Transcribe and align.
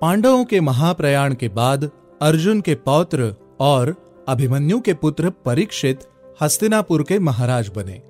पांडवों 0.00 0.44
के 0.44 0.60
महाप्रयाण 0.60 1.34
के 1.34 1.48
बाद 1.48 1.90
अर्जुन 2.22 2.60
के 2.60 2.74
पौत्र 2.74 3.34
और 3.60 3.94
अभिमन्यु 4.28 4.80
के 4.80 4.94
पुत्र 4.94 5.30
परीक्षित 5.30 6.00
हस्तिनापुर 6.42 7.02
के 7.02 7.18
महाराज 7.18 7.70
बने। 7.76 8.00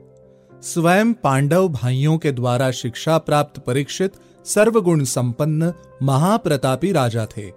स्वयं 0.62 1.12
पांडव 1.14 1.68
भाइयों 1.68 2.18
के 2.18 2.32
द्वारा 2.32 2.71
शिक्षा 2.71 3.18
प्राप्त 3.18 3.61
परीक्षित 3.61 4.16
सर्वगुण 4.45 5.04
संपन्न 5.04 5.72
महाप्रतापी 6.03 6.93
राजा 6.93 7.27
थे। 7.27 7.50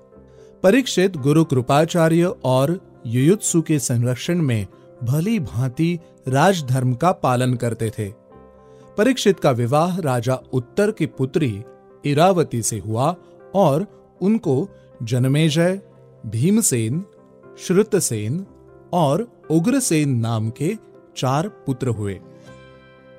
परीक्षित 0.63 1.17
गुरु 1.17 1.43
कृपाचार्य 1.43 2.33
और 2.43 2.79
युयुत्सु 3.05 3.61
के 3.61 3.79
संरक्षण 3.79 4.41
में 4.41 4.67
भली 5.03 5.39
भांति 5.39 5.99
राजधर्म 6.27 6.93
का 6.93 7.11
पालन 7.11 7.53
करते 7.53 7.89
थे। 7.89 8.11
परीक्षित 8.97 9.39
का 9.39 9.51
विवाह 9.51 9.99
राजा 9.99 10.39
उत्तर 10.53 10.91
की 10.91 11.05
पुत्री 11.05 11.63
इरावती 12.05 12.61
से 12.61 12.79
हुआ 12.79 13.15
और 13.55 14.00
उनको 14.21 14.69
जनमेजय, 15.03 15.81
भीमसेन, 16.25 17.05
श्रुतसेन 17.59 18.45
और 18.93 19.45
उग्रसेन 19.51 20.17
नाम 20.19 20.49
के 20.49 20.77
चार 21.17 21.47
पुत्र 21.47 21.87
हुए। 21.87 22.19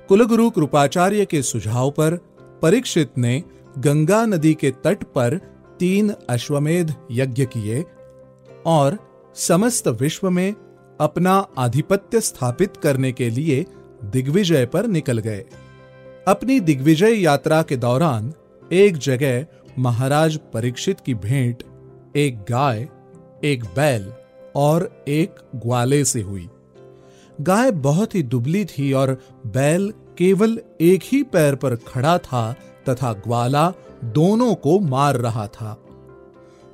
कुलगुरु 0.07 0.49
कृपाचार्य 0.49 1.25
के 1.25 1.41
सुझाव 1.41 1.91
पर 1.91 2.15
परीक्षित 2.61 3.17
ने 3.17 3.43
गंगा 3.77 4.25
नदी 4.25 4.53
के 4.53 4.71
तट 4.71 5.03
पर 5.03 5.37
तीन 5.79 6.13
अश्वमेध 6.29 6.95
यज्ञ 7.11 7.45
किए 7.45 7.85
और 8.65 8.97
समस्त 9.35 9.87
विश्व 9.87 10.29
में 10.29 10.55
अपना 10.99 11.47
आधिपत्य 11.57 12.21
स्थापित 12.21 12.77
करने 12.77 13.11
के 13.11 13.29
लिए 13.29 13.65
दिग्विजय 14.03 14.65
पर 14.65 14.87
निकल 14.87 15.17
गए। 15.17 15.45
अपनी 16.27 16.59
दिग्विजय 16.59 17.13
यात्रा 17.13 17.61
के 17.61 17.75
दौरान 17.75 18.33
एक 18.71 18.97
जगह 18.97 19.45
महाराज 19.79 20.37
परीक्षित 20.53 20.99
की 20.99 21.13
भेंट 21.13 21.63
एक 22.15 22.39
गाय, 22.39 22.87
एक 23.43 23.63
बैल 23.75 24.13
और 24.55 25.05
एक 25.07 25.35
ग्वाले 25.55 26.03
से 26.05 26.21
हुई। 26.21 26.49
गाय 27.41 27.71
बहुत 27.71 28.15
ही 28.15 28.23
दुबली 28.23 28.65
थी 28.65 28.91
और 28.93 29.17
बैल 29.47 29.91
केवल 30.17 30.59
एक 30.81 31.03
ही 31.03 31.23
पैर 31.23 31.55
पर 31.55 31.75
खड़ा 31.75 32.17
था 32.17 32.55
तथा 32.89 33.13
ग्वाला 33.13 33.73
दोनों 34.03 34.53
को 34.55 34.79
मार 34.79 35.15
रहा 35.15 35.47
था। 35.47 35.77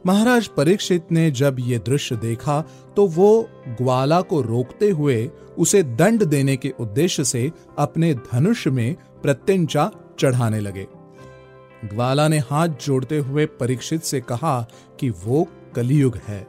महाराज 0.05 0.47
परीक्षित 0.47 1.11
ने 1.11 1.31
जब 1.31 1.55
ये 1.59 1.80
दृश्य 1.80 2.16
देखा 2.16 2.61
तो 2.95 3.08
वो 3.08 3.50
ग्वाला 3.70 4.22
को 4.22 4.42
रोकते 4.42 4.89
हुए 4.89 5.30
उसे 5.58 5.83
दंड 5.83 6.23
देने 6.23 6.58
के 6.58 6.73
उद्देश्य 6.80 7.23
से 7.23 7.52
अपने 7.77 8.14
धनुष 8.14 8.67
में 8.67 8.95
प्रत्यंचा 9.23 9.92
चढ़ाने 10.20 10.59
लगे। 10.59 10.88
ग्वाला 11.85 12.27
ने 12.27 12.38
हाथ 12.38 12.67
जोड़ते 12.67 13.17
हुए 13.17 13.45
परीक्षित 13.45 14.03
से 14.03 14.22
कहा 14.22 14.67
कि 14.99 15.09
वो 15.09 15.47
कलयुग 15.75 16.17
है। 16.27 16.47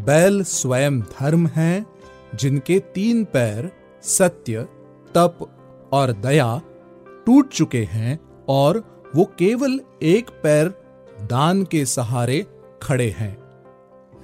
बैल 0.00 0.42
स्वयं 0.42 1.00
धर्म 1.00 1.46
है, 1.46 1.86
जिनके 2.34 2.78
तीन 2.78 3.24
पैर 3.24 3.72
सत्य, 4.02 4.62
तप 5.14 5.38
और 5.92 6.12
दया 6.12 6.62
टूट 7.26 7.48
चुके 7.48 7.84
हैं 7.84 8.20
और 8.48 8.78
वो 9.16 9.24
केवल 9.24 9.80
एक 10.02 10.30
पैर 10.42 10.68
दान 11.22 11.64
के 11.64 11.84
सहारे 11.86 12.46
खड़े 12.82 13.14
हैं। 13.18 13.38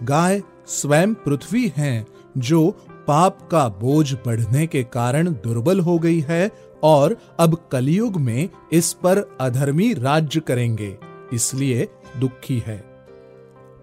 गाय 0.02 0.42
स्वयं 0.66 1.14
पृथ्वी 1.14 1.72
है, 1.76 2.06
जो 2.38 2.85
पाप 3.06 3.48
का 3.50 3.68
बोझ 3.80 4.12
बढ़ने 4.26 4.66
के 4.66 4.82
कारण 4.84 5.28
दुर्बल 5.44 5.80
हो 5.80 5.98
गई 5.98 6.20
है 6.20 6.50
और 6.82 7.16
अब 7.38 7.56
कलयुग 7.72 8.16
में 8.16 8.48
इस 8.72 8.92
पर 8.92 9.18
अधर्मी 9.40 9.92
राज्य 9.94 10.40
करेंगे, 10.40 10.96
इसलिए 11.32 11.88
दुखी 12.16 12.58
है। 12.66 12.78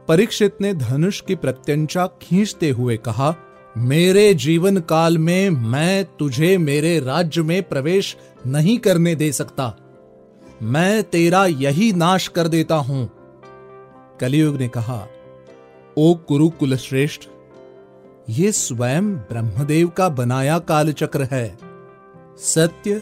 परीक्षित 0.07 0.57
ने 0.61 0.73
धनुष 0.73 1.21
की 1.21 1.35
प्रत्यंचा 1.35 2.05
खींचते 2.21 2.69
हुए 2.69 2.97
कहा, 2.97 3.35
मेरे 3.75 4.33
जीवन 4.33 4.77
काल 4.79 5.17
में 5.17 5.49
मैं 5.49 6.05
तुझे 6.19 6.57
मेरे 6.57 6.99
राज्य 6.99 7.41
में 7.41 7.61
प्रवेश 7.63 8.15
नहीं 8.47 8.77
करने 8.77 9.15
दे 9.15 9.31
सकता। 9.31 9.73
मैं 10.61 11.03
तेरा 11.03 11.45
यही 11.45 11.91
नाश 11.93 12.27
कर 12.27 12.47
देता 12.47 12.75
हूँ। 12.75 13.09
कलयुग 14.21 14.57
ने 14.57 14.67
कहा, 14.67 15.07
ओ 15.97 16.13
कुरुकुल 16.27 16.75
श्रेष्ठ 16.77 17.27
ये 18.29 18.51
स्वयं 18.51 19.15
ब्रह्मदेव 19.15 19.87
का 19.87 20.09
बनाया 20.09 20.59
कालचक्र 20.59 21.27
है। 21.31 21.57
सत्य, 22.37 23.01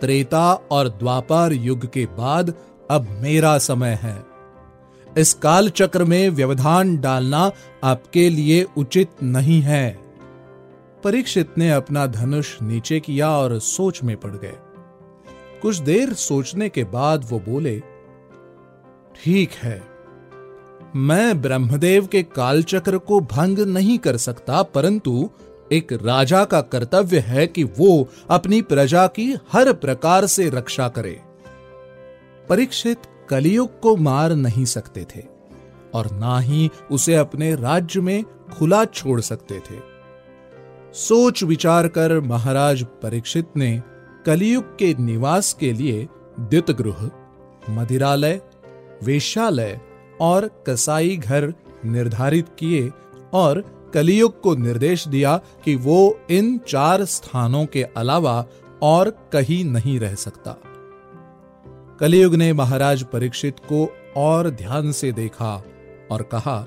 त्रेता 0.00 0.52
और 0.52 0.88
द्वापर 0.88 1.52
युग 1.52 1.86
के 1.86 2.06
बाद 2.06 2.54
अब 2.90 3.08
मेरा 3.10 3.58
समय 3.58 3.98
है। 4.02 4.26
इस 5.18 5.34
काल 5.34 5.68
चक्र 5.68 6.04
में 6.04 6.28
व्यवधान 6.30 6.96
डालना 6.98 7.50
आपके 7.84 8.28
लिए 8.30 8.66
उचित 8.76 9.10
नहीं 9.22 9.60
है। 9.62 9.98
परीक्षित 11.04 11.58
ने 11.58 11.70
अपना 11.70 12.06
धनुष 12.06 12.56
नीचे 12.62 13.00
किया 13.00 13.30
और 13.30 13.58
सोच 13.58 14.02
में 14.02 14.16
पड़ 14.16 14.34
गए। 14.34 14.54
कुछ 15.62 15.76
देर 15.76 16.12
सोचने 16.12 16.68
के 16.68 16.84
बाद 16.84 17.26
वो 17.30 17.38
बोले, 17.38 17.82
ठीक 19.14 19.50
है 19.52 19.93
मैं 20.94 21.40
ब्रह्मदेव 21.42 22.06
के 22.06 22.22
कालचक्र 22.22 22.98
को 22.98 23.20
भंग 23.20 23.58
नहीं 23.58 23.98
कर 23.98 24.16
सकता, 24.16 24.62
परंतु 24.62 25.30
एक 25.72 25.92
राजा 25.92 26.44
का 26.44 26.60
कर्तव्य 26.60 27.18
है 27.18 27.46
कि 27.46 27.64
वो 27.64 28.08
अपनी 28.30 28.60
प्रजा 28.62 29.06
की 29.06 29.34
हर 29.52 29.72
प्रकार 29.72 30.26
से 30.26 30.48
रक्षा 30.48 30.88
करे। 30.88 31.20
परीक्षित 32.48 33.02
कलियुग 33.30 33.80
को 33.80 33.96
मार 33.96 34.32
नहीं 34.32 34.64
सकते 34.64 35.04
थे, 35.04 35.22
और 35.94 36.10
ना 36.12 36.38
ही 36.40 36.70
उसे 36.90 37.14
अपने 37.14 37.54
राज्य 37.54 38.00
में 38.00 38.24
खुला 38.52 38.84
छोड़ 38.84 39.20
सकते 39.20 39.58
थे। 39.60 39.78
सोच 40.94 41.42
विचार 41.42 41.88
कर 41.88 42.18
महाराज 42.20 42.84
परीक्षित 43.02 43.56
ने 43.56 43.82
कलियुग 44.26 44.76
के 44.78 44.94
निवास 44.98 45.52
के 45.52 45.72
लिए 45.72 46.06
द्युतगृह 46.40 47.10
मदिरालय, 47.70 48.40
वेश्यालय 49.04 49.80
और 50.20 50.48
कसाई 50.66 51.16
घर 51.16 51.52
निर्धारित 51.84 52.48
किए 52.58 52.90
और 53.32 53.60
कलियुग 53.94 54.40
को 54.40 54.54
निर्देश 54.54 55.06
दिया 55.08 55.36
कि 55.64 55.74
वो 55.76 56.18
इन 56.30 56.58
चार 56.58 57.04
स्थानों 57.04 57.64
के 57.66 57.82
अलावा 57.96 58.44
और 58.82 59.10
कहीं 59.32 59.64
नहीं 59.64 59.98
रह 60.00 60.14
सकता। 60.14 60.56
कलियुग 62.00 62.34
ने 62.34 62.52
महाराज 62.52 63.02
परीक्षित 63.02 63.58
को 63.72 63.86
और 64.16 64.50
ध्यान 64.50 64.92
से 64.92 65.12
देखा 65.12 65.54
और 66.10 66.22
कहा, 66.22 66.66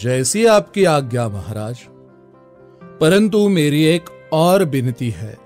जैसी 0.00 0.44
आपकी 0.46 0.84
आज्ञा 0.84 1.28
महाराज, 1.28 1.80
परंतु 3.00 3.48
मेरी 3.48 3.84
एक 3.84 4.04
और 4.32 4.64
विनती 4.64 5.10
है। 5.10 5.36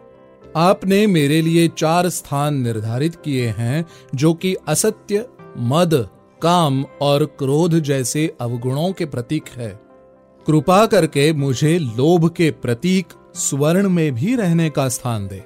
आपने 0.57 1.07
मेरे 1.07 1.41
लिए 1.43 1.69
चार 1.69 2.09
स्थान 2.09 2.55
निर्धारित 2.55 3.15
किए 3.15 3.49
हैं 3.49 3.85
जो 4.15 4.33
कि 4.35 4.55
असत्य, 4.69 5.27
मद 5.59 6.09
काम 6.43 6.85
और 7.01 7.25
क्रोध 7.25 7.75
जैसे 7.75 8.37
अवगुणों 8.41 8.93
के 8.93 9.07
प्रतीक 9.07 9.49
है। 9.49 9.81
कृपा 10.47 10.87
करके 10.87 11.33
मुझे 11.33 11.79
लोभ 11.79 12.29
के 12.37 12.51
प्रतीक 12.51 13.07
स्वर्ण 13.35 13.89
में 13.89 14.15
भी 14.15 14.37
रहने 14.37 14.71
का 14.71 14.89
स्थान 14.89 15.29
दे। 15.29 15.45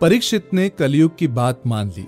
परीक्षित 0.00 0.54
ने 0.54 0.68
कलयुग 0.68 1.16
की 1.16 1.28
बात 1.28 1.62
मान 1.66 1.88
ली। 1.88 2.06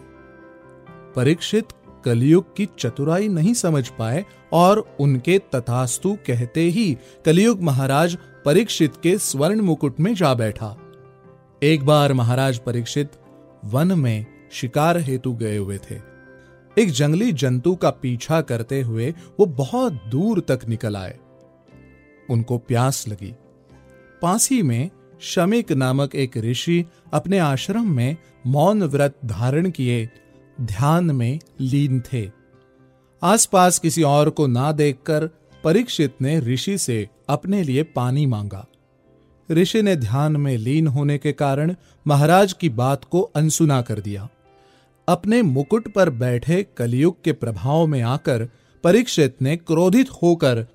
परीक्षित 1.17 1.69
कलयुग 2.05 2.57
की 2.57 2.69
चतुराई 2.79 3.29
नहीं 3.29 3.55
समझ 3.55 3.89
पाए 3.89 4.25
और 4.53 4.97
उनके 5.01 5.39
तथास्तु 5.39 6.17
कहते 6.27 6.61
ही 6.61 6.99
कलयुग 7.25 7.63
महाराज 7.63 8.19
परीक्षित 8.45 8.93
के 9.03 9.19
स्वर्ण 9.19 9.61
मुकुट 9.61 10.01
में 10.01 10.15
जा 10.15 10.35
बैठा। 10.35 10.77
एक 11.63 11.85
बार 11.87 12.13
महाराज 12.13 12.59
परीक्षित 12.59 13.13
वन 13.65 13.99
में 13.99 14.27
शिकार 14.53 14.99
हेतु 14.99 15.33
गए 15.33 15.57
हुए 15.57 15.79
थे। 15.79 16.14
एक 16.79 16.91
जंगली 16.91 17.33
जंतु 17.33 17.75
का 17.75 17.91
पीछा 17.91 18.41
करते 18.41 18.83
हुए 18.83 19.15
वो 19.41 19.47
बहुत 19.47 19.93
दूर 19.93 20.41
तक 20.41 20.61
निकल 20.69 20.97
आए। 20.97 21.19
उनको 22.31 22.59
प्यास 22.59 23.09
लगी। 23.09 23.35
पासी 24.23 24.63
में 24.63 24.91
शमिक 25.21 25.73
नामक 25.73 26.15
एक 26.15 26.37
ऋषि 26.37 26.85
अपने 27.13 27.39
आश्रम 27.39 27.91
में 27.91 28.17
मौन 28.47 28.83
व्रत 28.83 29.15
धारण 29.25 29.71
किए, 29.71 30.11
ध्यान 30.61 31.05
में 31.05 31.41
लीन 31.61 32.03
थे। 32.13 32.31
आसपास 33.23 33.79
किसी 33.79 34.03
और 34.03 34.31
को 34.31 34.47
ना 34.47 34.73
देखकर 34.73 35.27
परीक्षित 35.65 36.15
ने 36.23 36.41
ऋषि 36.41 36.79
से 36.79 37.09
अपने 37.29 37.63
लिए 37.63 37.83
पानी 37.83 38.27
मांगा। 38.27 38.67
ऋषि 39.51 39.83
ने 39.83 39.97
ध्यान 39.97 40.37
में 40.37 40.57
लीन 40.57 40.87
होने 40.87 41.19
के 41.19 41.33
कारण 41.33 41.75
महाराज 42.07 42.53
की 42.53 42.69
बात 42.69 43.05
को 43.05 43.21
अनसुना 43.21 43.83
कर 43.83 44.01
दिया। 44.01 44.29
अपने 45.09 45.43
मुकुट 45.43 45.93
पर 45.93 46.11
बैठे 46.11 46.67
कलयुग 46.77 47.23
के 47.25 47.33
प्रभाव 47.33 47.87
में 47.87 48.03
आकर 48.03 48.49
परीक्षित 48.85 49.43
ने 49.43 49.57
क्रोधित 49.57 50.11
होकर 50.11 50.67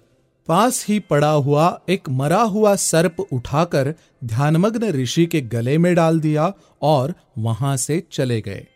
पास 0.48 0.86
ही 0.88 1.00
पड़ा 1.00 1.32
हुआ 1.32 1.82
एक 1.90 2.10
मरा 2.10 2.42
हुआ 2.42 2.76
सर्प 2.76 3.20
उठाकर 3.20 3.94
ध्यानमग्न 4.24 4.84
ऋषि 4.84 5.26
के 5.26 5.42
गले 5.42 5.78
में 5.78 5.96
डाल 5.96 6.20
दिया 6.20 6.54
और 6.82 7.14
वहाँ 7.38 7.78
से 7.78 8.04
चले 8.12 8.42
गए। 8.42 8.68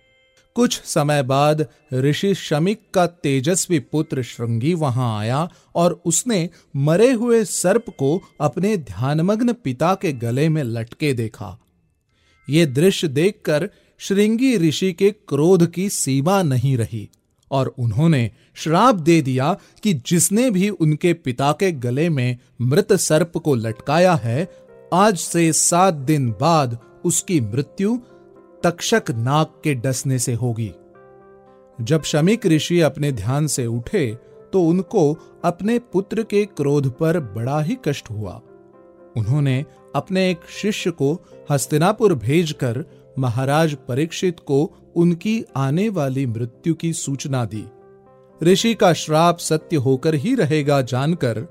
कुछ 0.56 0.82
समय 0.82 1.24
बाद 1.24 1.66
ऋषि 1.94 2.34
शमिक 2.36 2.82
का 2.94 3.06
तेजस्वी 3.08 3.80
पुत्र 3.80 4.24
श्रृंगी 4.24 4.74
वहाँ 4.74 5.20
आया 5.20 5.50
और 5.76 6.02
उसने 6.06 6.50
मरे 6.76 7.12
हुए 7.12 7.44
सर्प 7.46 7.86
को 7.90 8.22
अपने 8.42 8.78
ध्यानमग्न 8.78 9.54
पिता 9.54 9.96
के 9.96 10.12
गले 10.14 10.50
में 10.50 10.64
लटके 10.64 11.14
देखा। 11.14 11.60
ये 12.50 12.66
दृश्य 12.66 13.08
देखकर 13.08 13.70
श्रृंगी 14.04 14.56
ऋषि 14.58 14.92
के 14.94 15.10
क्रोध 15.12 15.66
की 15.72 15.90
सीमा 15.90 16.42
नहीं 16.44 16.76
रही, 16.78 17.10
और 17.52 17.68
उन्होंने 17.68 18.32
श्राप 18.56 18.96
दे 18.96 19.22
दिया 19.22 19.54
कि 19.84 19.94
जिसने 20.08 20.50
भी 20.52 20.70
उनके 20.70 21.14
पिता 21.14 21.52
के 21.52 21.72
गले 21.72 22.10
में 22.10 22.38
मृत 22.62 22.94
सर्प 22.94 23.38
को 23.38 23.56
लटकाया 23.56 24.14
है, 24.14 24.48
आज 24.94 25.18
से 25.18 25.52
सात 25.54 25.94
दिन 25.94 26.30
बाद 26.32 26.78
उसकी 27.06 27.40
मृत्यु 27.42 27.98
तक्षक 28.64 29.12
नाग 29.12 29.46
के 29.64 29.74
डसने 29.76 30.20
से 30.20 30.34
होगी। 30.34 30.72
जब 31.82 32.04
शमिक 32.04 32.46
ऋषि 32.46 32.80
अपने 32.80 33.12
ध्यान 33.12 33.48
से 33.48 33.66
उठे 33.66 34.06
तो 34.54 34.64
उनको 34.64 35.14
अपने 35.46 35.78
पुत्र 35.94 36.24
के 36.24 36.44
क्रोध 36.46 36.90
पर 36.98 37.20
बड़ा 37.20 37.62
ही 37.62 37.78
कष्ट 37.86 38.10
हुआ। 38.10 38.42
उन्होंने 39.18 39.66
अपने 39.96 40.30
एक 40.32 40.40
शिष्य 40.62 40.92
को 40.92 41.14
हस्तिनापुर 41.52 42.14
भेजकर 42.16 42.84
महाराज 43.20 43.78
परीक्षित 43.88 44.40
को 44.40 44.78
उनकी 44.96 45.46
आने 45.56 45.90
वाली 45.90 46.26
मृत्यु 46.26 46.74
की 46.74 46.94
सूचना 46.94 47.46
दी। 47.46 47.66
ऋषि 48.44 48.74
का 48.74 48.94
श्राप 48.94 49.38
सत्य 49.38 49.76
होकर 49.76 50.16
ही 50.16 50.36
रहेगा 50.36 50.82
जानकर 50.82 51.46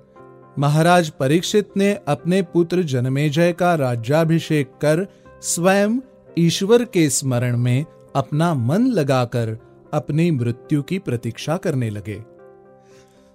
महाराज 0.59 1.11
परीक्षित 1.11 1.71
ने 1.77 1.99
अपने 2.09 2.43
पुत्र 2.43 2.83
जनमेजय 2.83 3.53
का 3.53 3.75
राज्याभिषेक 3.75 4.67
कर 4.67 5.07
स्वयं 5.43 6.01
ईश्वर 6.39 6.85
के 6.85 7.11
स्मरण 7.11 7.57
में 7.57 7.87
अपना 8.17 8.55
मन 8.55 8.87
लगाकर 8.87 9.59
अपनी 9.93 10.31
मृत्यु 10.31 10.83
की 10.83 10.99
प्रतीक्षा 10.99 11.57
करने 11.57 11.91
लगे। 11.91 12.25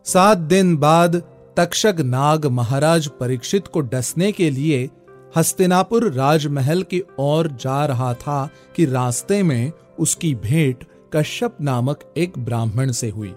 सात 0.06 0.38
दिन 0.38 0.78
बाद 0.78 1.16
तक्षक 1.58 1.96
नाग 2.00 2.46
महाराज 2.46 3.08
परीक्षित 3.08 3.68
को 3.68 3.82
डसने 3.82 4.32
के 4.32 4.50
लिए 4.50 4.90
हस्तिनापुर 5.36 6.12
राजमहल 6.12 6.84
की 6.84 7.04
ओर 7.20 7.48
जा 7.48 7.86
रहा 7.86 8.14
था 8.14 8.50
कि 8.76 8.86
रास्ते 8.86 9.44
में 9.44 9.72
उसकी 10.00 10.36
भेंट 10.36 10.84
कश्यप 11.14 11.58
नामक 11.62 12.14
एक 12.18 12.38
ब्राह्मण 12.38 12.92
से 12.92 13.10
हुई। 13.10 13.36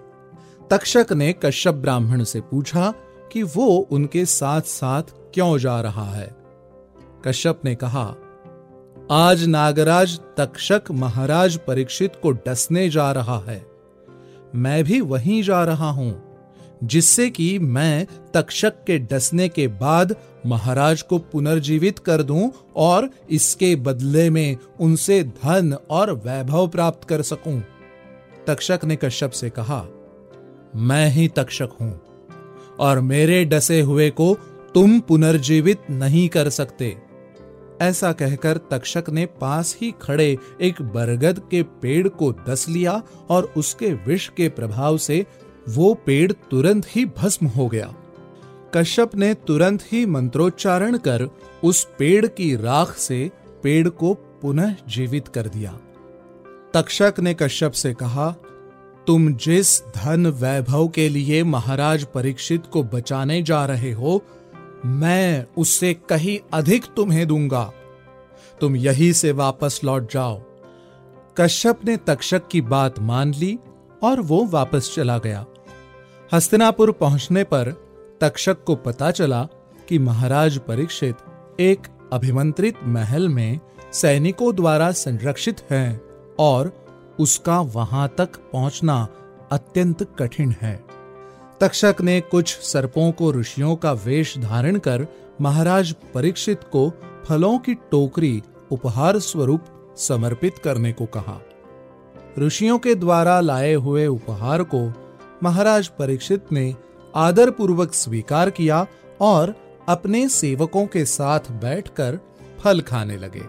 तक्षक 0.69 1.05
ने 1.11 1.33
कश्यप 1.33 1.75
ब्राह्मण 1.75 2.23
से 2.23 2.41
पूछा 2.41 2.93
कि 3.31 3.43
वो 3.43 3.67
उनके 3.91 4.25
साथ 4.25 4.61
साथ 4.61 5.03
क्यों 5.33 5.57
जा 5.57 5.81
रहा 5.81 6.11
है? 6.11 6.35
कश्यप 7.25 7.61
ने 7.65 7.75
कहा, 7.75 8.15
आज 9.11 9.45
नागराज 9.45 10.19
तक्षक 10.37 10.81
महाराज 10.91 11.57
परीक्षित 11.57 12.13
को 12.23 12.31
डसने 12.31 12.89
जा 12.89 13.11
रहा 13.11 13.39
है। 13.39 13.65
मैं 14.55 14.83
भी 14.83 15.01
वहीं 15.01 15.43
जा 15.43 15.63
रहा 15.63 15.89
हूँ। 15.89 16.30
जिससे 16.83 17.29
कि 17.29 17.57
मैं 17.59 18.05
तक्षक 18.33 18.83
के 18.87 18.97
डसने 18.99 19.47
के 19.49 19.67
बाद 19.67 20.15
महाराज 20.45 21.01
को 21.01 21.17
पुनर्जीवित 21.31 21.99
कर 21.99 22.23
दूँ 22.23 22.51
और 22.75 23.09
इसके 23.29 23.75
बदले 23.75 24.29
में 24.29 24.57
उनसे 24.79 25.23
धन 25.23 25.73
और 25.89 26.11
वैभव 26.15 26.67
प्राप्त 26.67 27.07
कर 27.07 27.21
सकूँ। 27.21 27.59
तक्षक 28.47 28.85
ने 28.85 28.95
कश्यप 28.95 29.31
से 29.31 29.49
कहा, 29.49 29.85
मैं 30.75 31.07
ही 31.09 31.27
तक्षक 31.27 31.69
हूँ 31.81 31.99
और 32.79 32.99
मेरे 32.99 33.43
डसे 33.45 33.79
हुए 33.81 34.09
को 34.09 34.33
तुम 34.73 34.99
पुनर्जीवित 34.99 35.89
नहीं 35.89 36.27
कर 36.29 36.49
सकते। 36.49 36.95
ऐसा 37.81 38.11
कहकर 38.11 38.57
तक्षक 38.71 39.09
ने 39.09 39.25
पास 39.41 39.77
ही 39.81 39.91
खड़े 40.01 40.37
एक 40.61 40.81
बरगद 40.81 41.39
के 41.51 41.61
पेड़ 41.81 42.07
को 42.07 42.31
दस 42.49 42.67
लिया 42.69 43.01
और 43.29 43.53
उसके 43.57 43.93
विष 44.07 44.27
के 44.27 44.49
प्रभाव 44.49 44.97
से 44.97 45.25
वो 45.69 45.93
पेड़ 45.93 46.31
तुरंत 46.31 46.85
ही 46.89 47.05
भस्म 47.05 47.47
हो 47.47 47.67
गया। 47.67 47.93
कश्यप 48.73 49.15
ने 49.15 49.33
तुरंत 49.33 49.83
ही 49.91 50.05
मंत्रोच्चारण 50.05 50.97
कर 50.97 51.29
उस 51.63 51.87
पेड़ 51.99 52.27
की 52.27 52.55
राख 52.55 52.93
से 52.93 53.31
पेड़ 53.63 53.89
को 53.89 54.13
पुनः 54.13 54.75
जीवित 54.87 55.27
कर 55.27 55.47
दिया। 55.47 55.79
तक्षक 56.73 57.13
ने 57.19 57.33
कश्यप 57.33 57.71
से 57.71 57.93
कहा, 57.93 58.35
तुम 59.07 59.33
जिस 59.33 59.83
धन 59.83 60.27
वैभव 60.27 60.87
के 60.87 61.09
लिए 61.09 61.43
महाराज 61.43 62.03
परीक्षित 62.03 62.63
को 62.65 62.83
बचाने 62.83 63.43
जा 63.43 63.65
रहे 63.65 63.91
हो, 63.91 64.23
मैं 64.85 65.45
उससे 65.57 65.93
कहीं 65.93 66.39
अधिक 66.53 66.85
तुम्हें 66.85 67.27
दूँगा। 67.27 67.73
तुम 68.61 68.75
यही 68.75 69.13
से 69.13 69.31
वापस 69.31 69.81
लौट 69.83 70.13
जाओ। 70.13 70.41
कश्यप 71.37 71.85
ने 71.85 71.97
तक्षक 71.97 72.47
की 72.47 72.61
बात 72.61 72.99
मान 72.99 73.33
ली 73.33 73.59
और 74.03 74.19
वो 74.19 74.45
वापस 74.45 74.91
चला 74.95 75.17
गया। 75.17 75.45
हस्तिनापुर 76.33 76.91
पहुँचने 76.91 77.43
पर 77.43 77.71
तक्षक 78.21 78.63
को 78.63 78.75
पता 78.75 79.11
चला 79.11 79.43
कि 79.89 79.99
महाराज 79.99 80.57
परीक्षित 80.57 81.17
एक 81.59 81.87
अभिमंत्रित 82.13 82.75
महल 82.83 83.29
में 83.29 83.59
सैनिकों 83.93 84.55
द्वारा 84.55 84.91
संरक्षित 84.91 85.61
हैं 85.71 86.01
और 86.39 86.85
उसका 87.19 87.59
वहाँ 87.59 88.15
तक 88.17 88.35
पहुँचना 88.53 89.07
अत्यंत 89.51 90.15
कठिन 90.19 90.55
है। 90.61 90.85
तक्षक 91.61 91.95
ने 92.01 92.21
कुछ 92.21 92.57
सर्पों 92.59 93.11
को 93.11 93.31
ऋषियों 93.31 93.75
का 93.75 93.91
वेश 93.91 94.37
धारण 94.37 94.77
कर 94.77 95.07
महाराज 95.41 95.95
परीक्षित 96.13 96.63
को 96.63 96.89
फलों 97.25 97.57
की 97.57 97.73
टोकरी 97.73 98.41
उपहार 98.71 99.19
स्वरूप 99.19 99.65
समर्पित 99.97 100.57
करने 100.57 100.93
को 100.93 101.05
कहा। 101.05 101.41
ऋषियों 102.39 102.79
के 102.79 102.95
द्वारा 102.95 103.39
लाए 103.39 103.73
हुए 103.73 104.07
उपहार 104.07 104.63
को 104.63 104.93
महाराज 105.43 105.87
परीक्षित 105.87 106.51
ने 106.51 106.75
आदरपूर्वक 107.15 107.93
स्वीकार 107.93 108.49
किया 108.49 108.87
और 109.21 109.55
अपने 109.87 110.29
सेवकों 110.29 110.87
के 110.87 111.05
साथ 111.05 111.39
बैठकर 111.39 112.19
फल 112.59 112.81
खाने 112.81 113.17
लगे। 113.17 113.41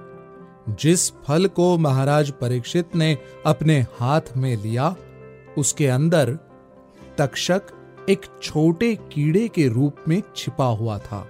जिस 0.68 1.10
फल 1.10 1.46
को 1.46 1.78
महाराज 1.78 2.30
परीक्षित 2.30 2.96
ने 2.96 3.18
अपने 3.46 3.86
हाथ 3.98 4.20
में 4.36 4.56
लिया, 4.56 4.96
उसके 5.58 5.86
अंदर 5.86 6.38
तक्षक 7.18 7.62
एक 8.08 8.20
छोटे 8.42 8.94
कीड़े 8.94 9.48
के 9.48 9.68
रूप 9.68 9.96
में 10.08 10.22
छिपा 10.36 10.66
हुआ 10.66 10.98
था। 10.98 11.26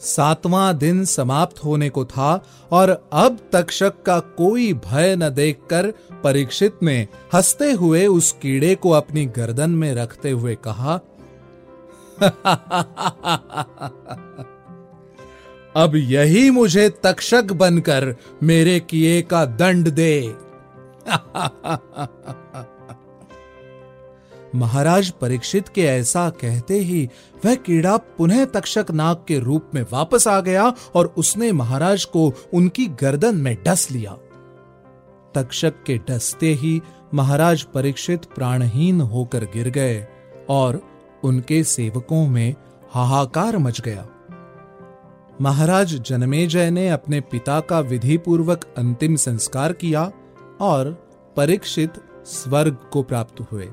सातवां 0.00 0.78
दिन 0.78 1.04
समाप्त 1.04 1.64
होने 1.64 1.88
को 1.88 2.04
था 2.04 2.44
और 2.70 3.08
अब 3.12 3.38
तक्षक 3.52 4.02
का 4.02 4.20
कोई 4.20 4.72
भय 4.72 5.16
न 5.16 5.30
देखकर 5.30 5.94
परीक्षित 6.24 6.78
ने 6.82 7.08
हँसते 7.32 7.72
हुए 7.72 8.06
उस 8.06 8.32
कीड़े 8.32 8.74
को 8.74 8.90
अपनी 8.90 9.26
गर्दन 9.26 9.70
में 9.70 9.94
रखते 9.94 10.30
हुए 10.30 10.54
कहा 10.54 11.00
अब 15.76 15.92
यही 15.94 16.50
मुझे 16.50 16.88
तक्षक 16.88 17.44
बनकर 17.44 18.16
मेरे 18.42 18.80
किए 18.80 19.22
का 19.22 19.44
दंड 19.44 19.88
दे। 19.88 20.34
महाराज 24.54 25.10
परीक्षित 25.10 25.68
के 25.68 25.82
ऐसा 25.82 26.30
कहते 26.30 26.78
ही 26.78 27.08
वह 27.44 27.54
कीड़ा 27.54 27.96
पुनः 27.96 28.44
तक्षक 28.44 28.86
नाग 28.90 29.16
के 29.28 29.38
रूप 29.38 29.70
में 29.74 29.82
वापस 29.92 30.28
आ 30.28 30.40
गया 30.40 30.74
और 30.94 31.14
उसने 31.18 31.52
महाराज 31.52 32.04
को 32.04 32.32
उनकी 32.54 32.86
गर्दन 32.86 33.36
में 33.36 33.56
डस 33.64 33.90
लिया। 33.90 34.12
तक्षक 35.34 35.82
के 35.86 35.98
डसते 35.98 36.52
ही 36.52 36.82
महाराज 37.14 37.62
परीक्षित 37.62 38.24
प्राणहीन 38.24 39.00
होकर 39.00 39.44
गिर 39.44 39.70
गए 39.70 40.06
और 40.50 40.80
उनके 41.24 41.64
सेवकों 41.64 42.26
में 42.28 42.54
हाहाकार 42.90 43.58
मच 43.58 43.80
गया। 43.80 44.06
महाराज 45.40 45.94
जनमेजय 45.94 46.70
ने 46.70 46.88
अपने 46.88 47.20
पिता 47.20 47.60
का 47.60 47.80
विधि 47.80 48.16
पूर्वक 48.16 48.74
अंतिम 48.78 49.16
संस्कार 49.16 49.72
किया 49.72 50.12
और 50.60 50.90
परीक्षित 51.36 51.92
स्वर्ग 52.26 52.76
को 52.92 53.02
प्राप्त 53.02 53.40
हुए। 53.40 53.68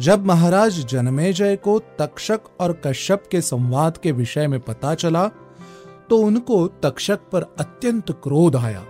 जब 0.00 0.26
महाराज 0.26 0.86
जनमेजय 0.86 1.56
को 1.56 1.78
तक्षक 1.98 2.40
और 2.60 2.80
कश्यप 2.86 3.24
के 3.30 3.40
संवाद 3.40 3.96
के 3.96 4.12
विषय 4.12 4.46
में 4.46 4.60
पता 4.60 4.94
चला 4.94 5.26
तो 6.10 6.18
उनको 6.18 6.66
तक्षक 6.68 7.18
पर 7.32 7.42
अत्यंत 7.58 8.10
क्रोध 8.10 8.56
आया। 8.56 8.84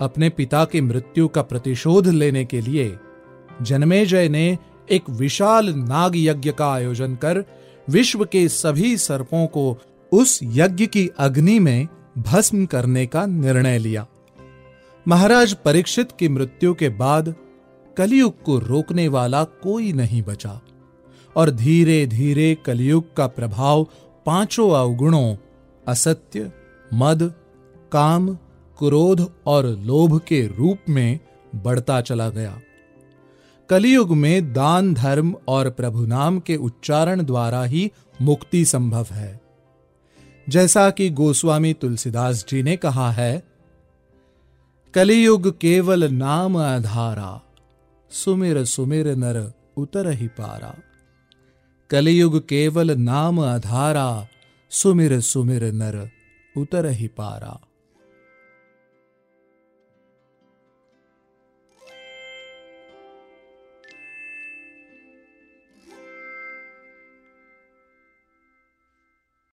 अपने 0.00 0.28
पिता 0.28 0.64
की 0.64 0.80
मृत्यु 0.80 1.28
का 1.28 1.42
प्रतिशोध 1.42 2.06
लेने 2.06 2.44
के 2.44 2.60
लिए 2.60 2.96
जनमेजय 3.62 4.28
ने 4.28 4.58
एक 4.90 5.10
विशाल 5.10 5.68
नाग 5.68 6.12
यज्ञ 6.16 6.52
का 6.52 6.72
आयोजन 6.72 7.14
कर 7.14 7.44
विश्व 7.90 8.24
के 8.24 8.48
सभी 8.48 8.96
सर्पों 8.96 9.46
को 9.46 9.78
उस 10.12 10.40
यज्ञ 10.42 10.86
की 10.86 11.10
अग्नि 11.18 11.58
में 11.58 11.88
भस्म 12.18 12.66
करने 12.66 13.06
का 13.06 13.26
निर्णय 13.26 13.78
लिया। 13.78 14.06
महाराज 15.08 15.54
परीक्षित 15.54 16.12
की 16.12 16.28
मृत्यु 16.28 16.74
के 16.74 16.88
बाद 16.88 17.34
कलयुग 17.98 18.42
को 18.42 18.58
रोकने 18.58 19.08
वाला 19.08 19.44
कोई 19.44 19.92
नहीं 19.92 20.22
बचा। 20.22 20.60
और 21.36 21.50
धीरे 21.50 22.06
धीरे 22.06 22.56
कलयुग 22.66 23.16
का 23.16 23.26
प्रभाव 23.26 23.88
पाँचों 24.26 24.70
अवगुणों, 24.70 25.36
असत्य, 25.88 26.52
मद, 26.94 27.34
काम, 27.92 28.34
क्रोध 28.78 29.32
और 29.46 29.66
लोभ 29.66 30.20
के 30.28 30.46
रूप 30.46 30.78
में 30.88 31.18
बढ़ता 31.54 32.00
चला 32.00 32.30
गया। 32.30 32.60
कलयुग 33.68 34.16
में 34.16 34.52
दान, 34.52 34.94
धर्म 34.94 35.34
और 35.48 35.70
प्रभु 35.70 36.06
नाम 36.06 36.40
के 36.40 36.56
उच्चारण 36.56 37.22
द्वारा 37.22 37.64
ही 37.64 37.92
मुक्ति 38.22 38.64
संभव 38.64 39.06
है। 39.10 39.40
जैसा 40.48 40.90
कि 40.90 41.10
गोस्वामी 41.10 41.72
तुलसीदास 41.72 42.46
जी 42.48 42.62
ने 42.62 42.76
कहा 42.76 43.10
है, 43.10 43.42
कलियुग 44.94 45.58
केवल 45.58 46.04
नाम 46.12 46.56
आधारा 46.56 47.42
सुमिर 48.10 48.64
सुमिर 48.64 49.14
नर 49.16 49.36
उतर 49.76 50.10
ही 50.10 50.28
पारा 50.28 50.74
कलयुग 51.90 52.38
केवल 52.48 52.90
नाम 53.00 53.40
आधारा 53.40 54.08
सुमिर 54.70 55.20
सुमिर 55.20 55.64
नर 55.72 56.08
उतर 56.56 56.86
ही 56.86 57.08
पारा 57.08 57.58